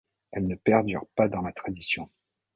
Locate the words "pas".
1.15-1.27